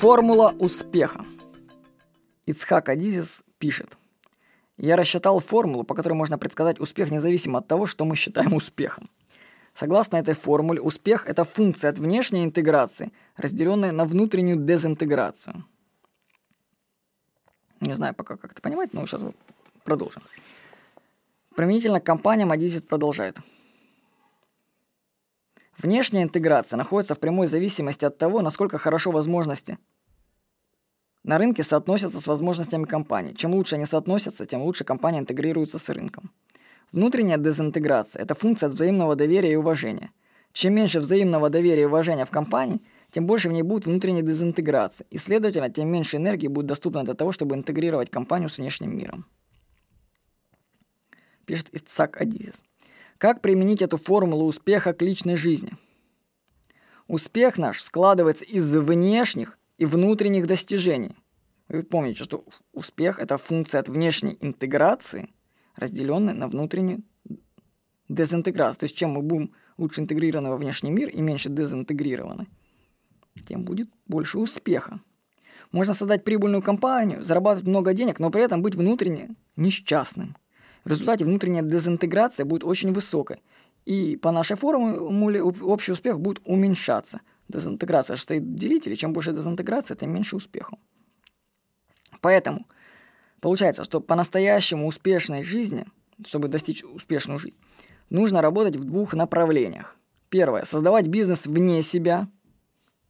[0.00, 1.26] Формула успеха.
[2.46, 3.98] Ицхак Адизис пишет.
[4.78, 9.10] Я рассчитал формулу, по которой можно предсказать успех независимо от того, что мы считаем успехом.
[9.74, 15.66] Согласно этой формуле, успех– это функция от внешней интеграции, разделенная на внутреннюю дезинтеграцию.
[17.82, 19.22] Не знаю пока, как это понимать, но сейчас
[19.84, 20.22] продолжим.
[21.54, 23.36] Применительно к компаниям Адизис продолжает.
[25.76, 29.78] Внешняя интеграция находится в прямой зависимости от того, насколько хорошо возможности
[31.22, 33.34] на рынке соотносятся с возможностями компании.
[33.34, 36.30] Чем лучше они соотносятся, тем лучше компания интегрируется с рынком.
[36.92, 40.10] Внутренняя дезинтеграция– это функция взаимного доверия и уважения.
[40.52, 42.80] Чем меньше взаимного доверия и уважения в компании,
[43.12, 47.14] тем больше в ней будет внутренней дезинтеграции, и, следовательно, тем меньше энергии будет доступно для
[47.14, 49.26] того, чтобы интегрировать компанию с внешним миром.
[51.44, 52.62] Пишет Исцак Адизис.
[53.18, 55.72] Как применить эту формулу успеха к личной жизни?
[57.06, 61.16] Успех наш складывается из внешних и внутренних достижений.
[61.68, 65.30] Вы помните, что успех– это функция от внешней интеграции,
[65.74, 67.02] разделенная на внутреннюю
[68.08, 68.80] дезинтеграцию.
[68.80, 72.46] То есть чем мы будем лучше интегрированы во внешний мир и меньше дезинтегрированы,
[73.48, 75.00] тем будет больше успеха.
[75.72, 80.36] Можно создать прибыльную компанию, зарабатывать много денег, но при этом быть внутренне несчастным.
[80.84, 83.42] В результате внутренняя дезинтеграция будет очень высокой.
[83.86, 87.22] И по нашей формуле общий успех будет уменьшаться.
[87.50, 88.96] Дезинтеграция состоит в делителе.
[88.96, 90.76] Чем больше дезинтеграция, тем меньше успеха.
[92.20, 92.66] Поэтому
[93.40, 95.86] получается, что по-настоящему успешной жизни,
[96.26, 97.56] чтобы достичь успешную жизнь,
[98.08, 99.96] нужно работать в двух направлениях.
[100.28, 102.28] Первое– создавать бизнес вне себя,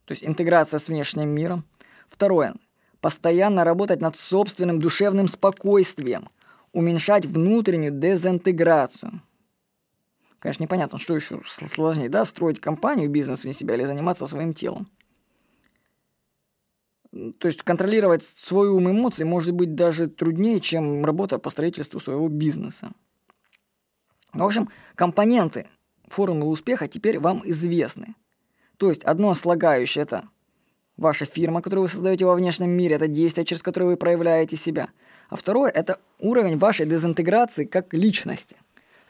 [0.04, 1.64] то есть интеграция с внешним миром.
[2.08, 2.54] Второе–
[3.00, 6.28] постоянно работать над собственным душевным спокойствием–
[6.72, 9.22] уменьшать внутреннюю дезинтеграцию.
[10.40, 14.90] Конечно, непонятно, что еще сложнее, да, строить компанию, бизнес вне себя или заниматься своим телом.
[17.38, 22.00] То есть контролировать свой ум и эмоции может быть даже труднее, чем работа по строительству
[22.00, 22.92] своего бизнеса.
[24.32, 25.66] В общем, компоненты
[26.08, 28.14] формулы успеха теперь вам известны.
[28.78, 30.28] То есть одно слагающее– это
[30.96, 34.88] ваша фирма, которую вы создаете во внешнем мире, это действие, через которое вы проявляете себя–
[35.30, 38.56] а второе– это уровень вашей дезинтеграции как личности.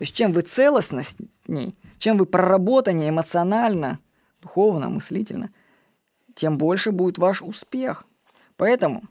[0.00, 3.98] То есть чем вы целостней, чем вы проработаннее эмоционально,
[4.40, 5.50] духовно, мыслительно,
[6.34, 8.06] тем больше будет ваш успех.
[8.56, 9.02] Поэтому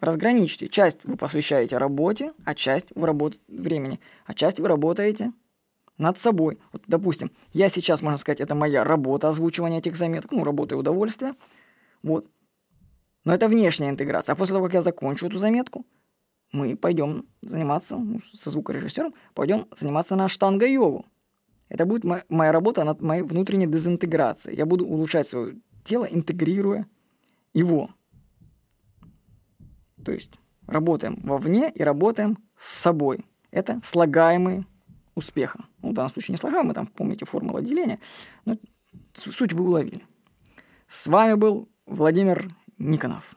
[0.00, 0.68] разграничьте.
[0.68, 3.40] Часть вы посвящаете работе, а часть вы работ...
[3.48, 5.32] времени, а часть вы работаете
[5.98, 6.60] над собой.
[6.72, 10.78] Вот, допустим, я сейчас, можно сказать, это моя работа, озвучивание этих заметок, ну, работа и
[10.78, 11.34] удовольствие.
[12.04, 12.24] Вот.
[13.24, 14.34] Но это внешняя интеграция.
[14.34, 15.84] А после того, как я закончу эту заметку,
[16.54, 21.04] мы пойдем заниматься, ну, со звукорежиссером, пойдем заниматься на штанга-йогу.
[21.68, 24.56] Это будет моя, моя работа над моей внутренней дезинтеграцией.
[24.56, 26.86] Я буду улучшать свое тело, интегрируя
[27.52, 27.90] его.
[30.04, 30.30] То есть
[30.66, 33.24] работаем вовне и работаем с собой.
[33.50, 34.64] Это слагаемые
[35.16, 35.64] успеха.
[35.82, 37.98] Ну, в данном случае не слагаемые, там, помните, формула деления.
[38.44, 38.56] Но
[39.14, 40.04] суть вы уловили.
[40.86, 42.48] С вами был Владимир
[42.78, 43.34] Никонов.